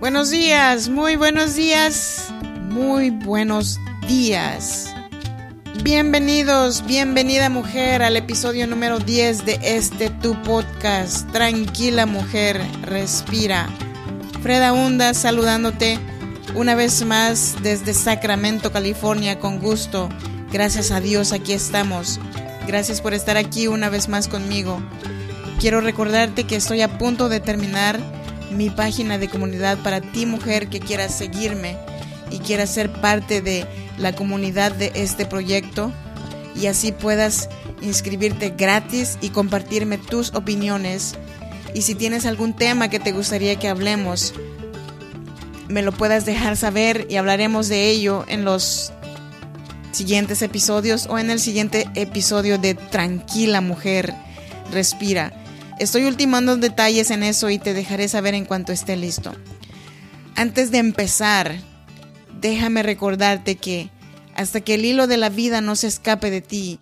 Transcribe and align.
Buenos 0.00 0.30
días, 0.30 0.88
muy 0.88 1.16
buenos 1.16 1.56
días, 1.56 2.28
muy 2.70 3.10
buenos 3.10 3.80
días. 4.06 4.94
Bienvenidos, 5.82 6.86
bienvenida 6.86 7.50
mujer 7.50 8.04
al 8.04 8.16
episodio 8.16 8.68
número 8.68 9.00
10 9.00 9.44
de 9.44 9.58
este 9.60 10.10
tu 10.10 10.40
podcast. 10.44 11.28
Tranquila 11.32 12.06
mujer, 12.06 12.60
respira. 12.82 13.68
Freda 14.40 14.72
Hunda 14.72 15.14
saludándote 15.14 15.98
una 16.54 16.76
vez 16.76 17.04
más 17.04 17.56
desde 17.64 17.92
Sacramento, 17.92 18.70
California, 18.70 19.40
con 19.40 19.58
gusto. 19.58 20.08
Gracias 20.52 20.92
a 20.92 21.00
Dios, 21.00 21.32
aquí 21.32 21.54
estamos. 21.54 22.20
Gracias 22.68 23.00
por 23.00 23.14
estar 23.14 23.36
aquí 23.36 23.66
una 23.66 23.88
vez 23.88 24.08
más 24.08 24.28
conmigo. 24.28 24.80
Quiero 25.58 25.80
recordarte 25.80 26.44
que 26.44 26.54
estoy 26.54 26.82
a 26.82 26.98
punto 26.98 27.28
de 27.28 27.40
terminar 27.40 27.98
mi 28.50 28.70
página 28.70 29.18
de 29.18 29.28
comunidad 29.28 29.78
para 29.82 30.00
ti 30.00 30.26
mujer 30.26 30.68
que 30.68 30.80
quieras 30.80 31.16
seguirme 31.16 31.76
y 32.30 32.38
quieras 32.38 32.70
ser 32.70 32.92
parte 32.92 33.40
de 33.40 33.66
la 33.98 34.14
comunidad 34.14 34.72
de 34.72 34.92
este 34.94 35.26
proyecto 35.26 35.92
y 36.54 36.66
así 36.66 36.92
puedas 36.92 37.48
inscribirte 37.80 38.50
gratis 38.56 39.18
y 39.20 39.30
compartirme 39.30 39.98
tus 39.98 40.34
opiniones. 40.34 41.14
Y 41.74 41.82
si 41.82 41.94
tienes 41.94 42.26
algún 42.26 42.54
tema 42.54 42.88
que 42.88 42.98
te 42.98 43.12
gustaría 43.12 43.56
que 43.56 43.68
hablemos, 43.68 44.34
me 45.68 45.82
lo 45.82 45.92
puedas 45.92 46.24
dejar 46.24 46.56
saber 46.56 47.06
y 47.08 47.16
hablaremos 47.16 47.68
de 47.68 47.90
ello 47.90 48.24
en 48.28 48.44
los 48.44 48.92
siguientes 49.92 50.42
episodios 50.42 51.06
o 51.08 51.18
en 51.18 51.30
el 51.30 51.40
siguiente 51.40 51.88
episodio 51.94 52.58
de 52.58 52.74
Tranquila 52.74 53.60
Mujer, 53.60 54.14
Respira. 54.70 55.32
Estoy 55.78 56.06
ultimando 56.06 56.56
detalles 56.56 57.12
en 57.12 57.22
eso 57.22 57.50
y 57.50 57.58
te 57.60 57.72
dejaré 57.72 58.08
saber 58.08 58.34
en 58.34 58.44
cuanto 58.44 58.72
esté 58.72 58.96
listo. 58.96 59.32
Antes 60.34 60.72
de 60.72 60.78
empezar, 60.78 61.60
déjame 62.40 62.82
recordarte 62.82 63.54
que 63.54 63.90
hasta 64.34 64.60
que 64.60 64.74
el 64.74 64.84
hilo 64.84 65.06
de 65.06 65.16
la 65.16 65.28
vida 65.28 65.60
no 65.60 65.76
se 65.76 65.86
escape 65.86 66.32
de 66.32 66.40
ti, 66.40 66.80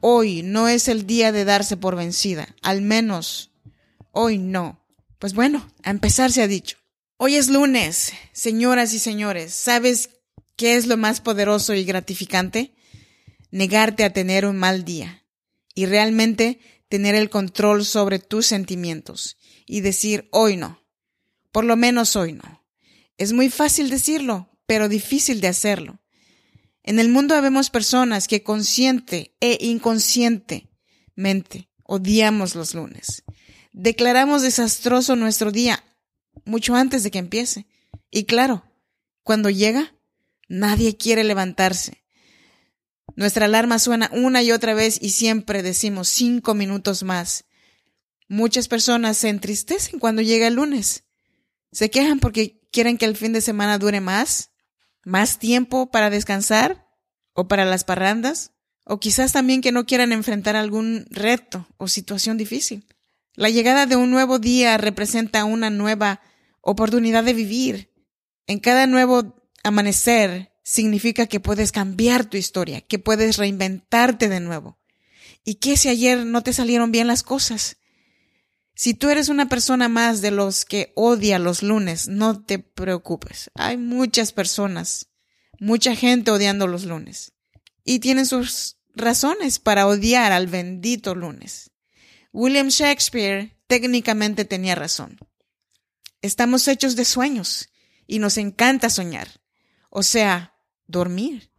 hoy 0.00 0.42
no 0.42 0.68
es 0.68 0.86
el 0.86 1.06
día 1.06 1.32
de 1.32 1.44
darse 1.44 1.76
por 1.76 1.96
vencida, 1.96 2.54
al 2.62 2.82
menos 2.82 3.50
hoy 4.12 4.38
no. 4.38 4.80
Pues 5.18 5.34
bueno, 5.34 5.68
a 5.82 5.90
empezar 5.90 6.30
se 6.30 6.42
ha 6.42 6.48
dicho. 6.48 6.76
Hoy 7.16 7.34
es 7.34 7.48
lunes, 7.48 8.12
señoras 8.32 8.92
y 8.92 9.00
señores, 9.00 9.54
¿sabes 9.54 10.10
qué 10.54 10.76
es 10.76 10.86
lo 10.86 10.96
más 10.96 11.20
poderoso 11.20 11.74
y 11.74 11.84
gratificante? 11.84 12.74
Negarte 13.50 14.04
a 14.04 14.12
tener 14.12 14.46
un 14.46 14.56
mal 14.56 14.84
día 14.84 15.24
y 15.74 15.86
realmente 15.86 16.58
tener 16.88 17.14
el 17.14 17.30
control 17.30 17.84
sobre 17.84 18.18
tus 18.18 18.46
sentimientos 18.46 19.36
y 19.66 19.80
decir 19.80 20.28
hoy 20.32 20.56
no, 20.56 20.82
por 21.52 21.64
lo 21.64 21.76
menos 21.76 22.16
hoy 22.16 22.32
no. 22.32 22.64
Es 23.18 23.32
muy 23.32 23.50
fácil 23.50 23.90
decirlo, 23.90 24.48
pero 24.66 24.88
difícil 24.88 25.40
de 25.40 25.48
hacerlo. 25.48 26.00
En 26.82 26.98
el 26.98 27.08
mundo 27.08 27.34
habemos 27.34 27.70
personas 27.70 28.28
que 28.28 28.42
consciente 28.42 29.34
e 29.40 29.58
inconscientemente 29.60 31.68
odiamos 31.82 32.54
los 32.54 32.74
lunes. 32.74 33.24
Declaramos 33.72 34.42
desastroso 34.42 35.16
nuestro 35.16 35.50
día 35.50 35.82
mucho 36.44 36.74
antes 36.74 37.02
de 37.02 37.10
que 37.10 37.18
empiece. 37.18 37.66
Y 38.10 38.24
claro, 38.24 38.64
cuando 39.22 39.50
llega, 39.50 39.94
nadie 40.48 40.96
quiere 40.96 41.24
levantarse. 41.24 42.04
Nuestra 43.16 43.46
alarma 43.46 43.78
suena 43.78 44.10
una 44.12 44.42
y 44.42 44.52
otra 44.52 44.74
vez 44.74 44.98
y 45.00 45.10
siempre 45.10 45.62
decimos 45.62 46.08
cinco 46.08 46.54
minutos 46.54 47.02
más. 47.02 47.46
Muchas 48.28 48.68
personas 48.68 49.16
se 49.16 49.30
entristecen 49.30 49.98
cuando 49.98 50.20
llega 50.20 50.46
el 50.46 50.54
lunes. 50.54 51.04
Se 51.72 51.90
quejan 51.90 52.20
porque 52.20 52.60
quieren 52.70 52.98
que 52.98 53.06
el 53.06 53.16
fin 53.16 53.32
de 53.32 53.40
semana 53.40 53.78
dure 53.78 54.00
más, 54.00 54.50
más 55.02 55.38
tiempo 55.38 55.90
para 55.90 56.10
descansar 56.10 56.86
o 57.32 57.48
para 57.48 57.64
las 57.64 57.84
parrandas, 57.84 58.52
o 58.84 59.00
quizás 59.00 59.32
también 59.32 59.62
que 59.62 59.72
no 59.72 59.86
quieran 59.86 60.12
enfrentar 60.12 60.54
algún 60.54 61.06
reto 61.10 61.66
o 61.78 61.88
situación 61.88 62.36
difícil. 62.36 62.86
La 63.34 63.48
llegada 63.48 63.86
de 63.86 63.96
un 63.96 64.10
nuevo 64.10 64.38
día 64.38 64.76
representa 64.76 65.44
una 65.44 65.70
nueva 65.70 66.20
oportunidad 66.60 67.24
de 67.24 67.34
vivir. 67.34 67.92
En 68.46 68.60
cada 68.60 68.86
nuevo 68.86 69.42
amanecer 69.64 70.52
significa 70.66 71.28
que 71.28 71.38
puedes 71.38 71.70
cambiar 71.70 72.24
tu 72.24 72.36
historia, 72.36 72.80
que 72.80 72.98
puedes 72.98 73.36
reinventarte 73.36 74.28
de 74.28 74.40
nuevo. 74.40 74.80
¿Y 75.44 75.54
qué 75.54 75.76
si 75.76 75.88
ayer 75.88 76.26
no 76.26 76.42
te 76.42 76.52
salieron 76.52 76.90
bien 76.90 77.06
las 77.06 77.22
cosas? 77.22 77.76
Si 78.74 78.92
tú 78.92 79.08
eres 79.08 79.28
una 79.28 79.48
persona 79.48 79.88
más 79.88 80.22
de 80.22 80.32
los 80.32 80.64
que 80.64 80.92
odia 80.96 81.38
los 81.38 81.62
lunes, 81.62 82.08
no 82.08 82.42
te 82.42 82.58
preocupes. 82.58 83.48
Hay 83.54 83.76
muchas 83.76 84.32
personas, 84.32 85.06
mucha 85.60 85.94
gente 85.94 86.32
odiando 86.32 86.66
los 86.66 86.84
lunes. 86.84 87.32
Y 87.84 88.00
tienen 88.00 88.26
sus 88.26 88.78
razones 88.92 89.60
para 89.60 89.86
odiar 89.86 90.32
al 90.32 90.48
bendito 90.48 91.14
lunes. 91.14 91.70
William 92.32 92.70
Shakespeare 92.70 93.56
técnicamente 93.68 94.44
tenía 94.44 94.74
razón. 94.74 95.20
Estamos 96.22 96.66
hechos 96.66 96.96
de 96.96 97.04
sueños 97.04 97.68
y 98.08 98.18
nos 98.18 98.36
encanta 98.36 98.90
soñar. 98.90 99.28
O 99.90 100.02
sea, 100.02 100.55
dormir. 100.86 101.50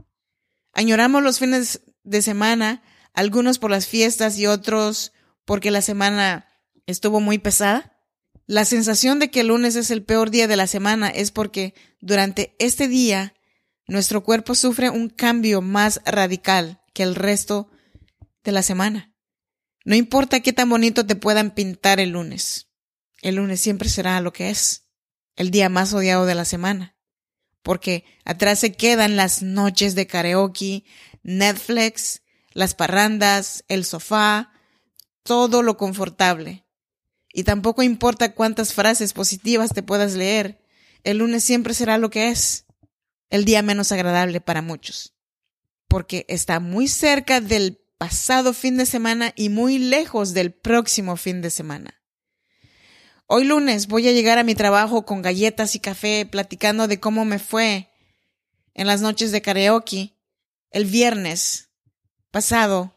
Añoramos 0.74 1.24
los 1.24 1.40
fines 1.40 1.82
de 2.04 2.22
semana, 2.22 2.84
algunos 3.14 3.60
por 3.60 3.72
las 3.72 3.88
fiestas 3.88 4.38
y 4.38 4.46
otros 4.46 5.12
porque 5.46 5.72
la 5.72 5.82
semana 5.82 6.48
estuvo 6.86 7.20
muy 7.20 7.38
pesada. 7.38 7.98
La 8.46 8.64
sensación 8.64 9.20
de 9.20 9.30
que 9.30 9.42
el 9.42 9.48
lunes 9.48 9.76
es 9.76 9.92
el 9.92 10.04
peor 10.04 10.30
día 10.30 10.48
de 10.48 10.56
la 10.56 10.68
semana 10.68 11.10
es 11.10 11.32
porque 11.32 11.74
durante 12.00 12.56
este 12.60 12.88
día 12.88 13.34
nuestro 13.88 14.24
cuerpo 14.24 14.56
sufre 14.56 14.90
un 14.90 15.10
cambio 15.10 15.62
más 15.62 16.02
radical 16.06 16.82
que 16.94 17.04
el 17.04 17.16
resto 17.16 17.70
de 18.44 18.52
la 18.52 18.62
semana. 18.62 19.14
No 19.84 19.96
importa 19.96 20.42
qué 20.42 20.54
tan 20.54 20.70
bonito 20.70 21.06
te 21.06 21.16
puedan 21.16 21.52
pintar 21.56 22.00
el 22.00 22.12
lunes, 22.12 22.68
el 23.22 23.36
lunes 23.36 23.62
siempre 23.62 23.90
será 23.90 24.20
lo 24.20 24.34
que 24.34 24.50
es, 24.50 24.90
el 25.38 25.50
día 25.50 25.70
más 25.70 25.94
odiado 25.94 26.26
de 26.26 26.36
la 26.36 26.46
semana 26.46 26.97
porque 27.68 28.06
atrás 28.24 28.60
se 28.60 28.72
quedan 28.72 29.18
las 29.18 29.42
noches 29.42 29.94
de 29.94 30.08
karaoke, 30.08 30.86
Netflix, 31.22 32.22
las 32.54 32.74
parrandas, 32.74 33.66
el 33.68 33.84
sofá, 33.84 34.54
todo 35.24 35.62
lo 35.64 35.76
confortable. 35.76 36.66
Y 37.34 37.44
tampoco 37.44 37.84
importa 37.84 38.34
cuántas 38.34 38.74
frases 38.74 39.12
positivas 39.12 39.74
te 39.74 39.84
puedas 39.84 40.14
leer, 40.14 40.64
el 41.04 41.18
lunes 41.18 41.44
siempre 41.44 41.74
será 41.74 41.98
lo 41.98 42.10
que 42.10 42.30
es, 42.30 42.68
el 43.30 43.44
día 43.44 43.62
menos 43.62 43.92
agradable 43.92 44.40
para 44.40 44.62
muchos, 44.62 45.14
porque 45.90 46.26
está 46.30 46.62
muy 46.62 46.88
cerca 46.88 47.42
del 47.42 47.82
pasado 47.98 48.54
fin 48.54 48.78
de 48.78 48.86
semana 48.86 49.34
y 49.36 49.50
muy 49.50 49.78
lejos 49.78 50.34
del 50.34 50.54
próximo 50.54 51.18
fin 51.18 51.42
de 51.42 51.50
semana. 51.50 51.97
Hoy 53.30 53.44
lunes 53.44 53.88
voy 53.88 54.08
a 54.08 54.14
llegar 54.14 54.38
a 54.38 54.46
mi 54.46 54.56
trabajo 54.56 55.06
con 55.06 55.22
galletas 55.22 55.76
y 55.76 55.80
café 55.80 56.26
platicando 56.26 56.88
de 56.88 57.02
cómo 57.02 57.26
me 57.26 57.40
fue 57.40 57.92
en 58.74 58.88
las 58.88 59.02
noches 59.02 59.34
de 59.34 59.42
karaoke 59.42 60.18
el 60.72 60.86
viernes 60.86 61.70
pasado, 62.32 62.96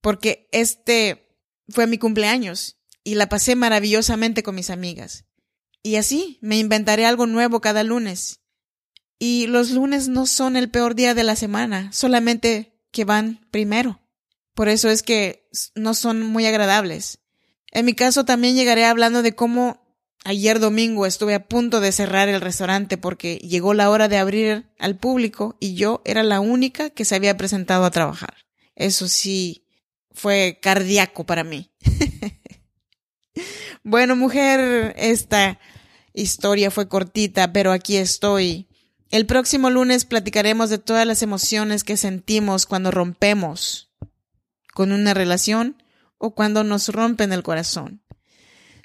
porque 0.00 0.48
este 0.52 1.36
fue 1.68 1.86
mi 1.86 1.98
cumpleaños 1.98 2.78
y 3.04 3.16
la 3.16 3.28
pasé 3.28 3.56
maravillosamente 3.56 4.42
con 4.42 4.54
mis 4.54 4.70
amigas. 4.70 5.26
Y 5.82 5.96
así 5.96 6.38
me 6.40 6.56
inventaré 6.56 7.04
algo 7.04 7.26
nuevo 7.26 7.60
cada 7.60 7.84
lunes. 7.84 8.40
Y 9.18 9.48
los 9.48 9.70
lunes 9.70 10.08
no 10.08 10.24
son 10.24 10.56
el 10.56 10.70
peor 10.70 10.94
día 10.94 11.12
de 11.12 11.24
la 11.24 11.36
semana, 11.36 11.92
solamente 11.92 12.80
que 12.90 13.04
van 13.04 13.46
primero. 13.50 14.00
Por 14.54 14.68
eso 14.68 14.88
es 14.88 15.02
que 15.02 15.50
no 15.74 15.92
son 15.92 16.22
muy 16.22 16.46
agradables. 16.46 17.20
En 17.72 17.84
mi 17.84 17.94
caso 17.94 18.24
también 18.24 18.56
llegaré 18.56 18.84
hablando 18.84 19.22
de 19.22 19.34
cómo 19.34 19.82
ayer 20.24 20.58
domingo 20.58 21.06
estuve 21.06 21.34
a 21.34 21.46
punto 21.46 21.80
de 21.80 21.92
cerrar 21.92 22.28
el 22.28 22.40
restaurante 22.40 22.98
porque 22.98 23.36
llegó 23.36 23.74
la 23.74 23.90
hora 23.90 24.08
de 24.08 24.18
abrir 24.18 24.66
al 24.78 24.96
público 24.96 25.56
y 25.60 25.74
yo 25.74 26.02
era 26.04 26.22
la 26.22 26.40
única 26.40 26.90
que 26.90 27.04
se 27.04 27.14
había 27.14 27.36
presentado 27.36 27.84
a 27.84 27.90
trabajar. 27.90 28.34
Eso 28.74 29.08
sí, 29.08 29.64
fue 30.18 30.58
cardíaco 30.60 31.24
para 31.24 31.44
mí. 31.44 31.70
bueno, 33.82 34.16
mujer, 34.16 34.94
esta 34.98 35.58
historia 36.12 36.70
fue 36.70 36.88
cortita, 36.88 37.52
pero 37.52 37.72
aquí 37.72 37.96
estoy. 37.96 38.66
El 39.10 39.26
próximo 39.26 39.70
lunes 39.70 40.04
platicaremos 40.04 40.68
de 40.68 40.78
todas 40.78 41.06
las 41.06 41.22
emociones 41.22 41.84
que 41.84 41.96
sentimos 41.96 42.66
cuando 42.66 42.90
rompemos 42.90 43.90
con 44.74 44.92
una 44.92 45.14
relación 45.14 45.82
o 46.18 46.34
cuando 46.34 46.64
nos 46.64 46.88
rompen 46.88 47.32
el 47.32 47.42
corazón. 47.42 48.02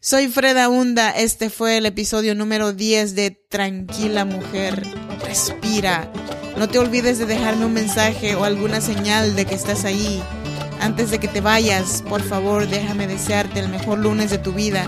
Soy 0.02 0.28
Freda 0.28 0.70
Hunda, 0.70 1.12
este 1.12 1.50
fue 1.50 1.78
el 1.78 1.86
episodio 1.86 2.36
número 2.36 2.74
10 2.74 3.16
de 3.16 3.32
Tranquila 3.32 4.26
Mujer, 4.26 4.84
respira. 5.24 6.12
No 6.58 6.68
te 6.68 6.78
olvides 6.78 7.20
de 7.20 7.26
dejarme 7.26 7.66
un 7.66 7.74
mensaje 7.74 8.36
o 8.36 8.44
alguna 8.44 8.82
señal 8.82 9.36
de 9.36 9.46
que 9.46 9.56
estás 9.56 9.86
ahí. 9.86 10.22
Antes 10.82 11.10
de 11.10 11.20
que 11.20 11.30
te 11.30 11.40
vayas, 11.40 12.04
por 12.10 12.22
favor, 12.22 12.68
déjame 12.68 13.08
desearte 13.08 13.60
el 13.60 13.70
mejor 13.70 14.00
lunes 14.00 14.30
de 14.30 14.38
tu 14.38 14.52
vida. 14.52 14.86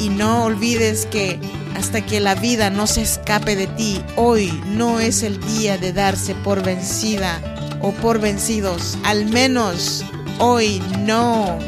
Y 0.00 0.08
no 0.08 0.44
olvides 0.44 1.04
que 1.04 1.38
hasta 1.76 2.04
que 2.04 2.18
la 2.18 2.34
vida 2.34 2.70
no 2.70 2.86
se 2.86 3.02
escape 3.02 3.54
de 3.54 3.66
ti. 3.66 4.02
Hoy 4.16 4.50
no 4.68 4.98
es 4.98 5.22
el 5.22 5.38
día 5.40 5.76
de 5.76 5.92
darse 5.92 6.34
por 6.36 6.64
vencida 6.64 7.38
o 7.82 7.92
por 7.92 8.18
vencidos. 8.18 8.96
Al 9.04 9.26
menos 9.26 10.04
hoy 10.38 10.82
no. 11.00 11.58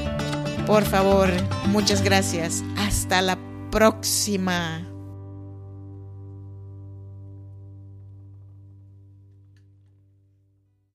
Por 0.67 0.85
favor, 0.85 1.29
muchas 1.67 2.03
gracias. 2.03 2.63
Hasta 2.77 3.21
la 3.23 3.39
próxima. 3.71 4.94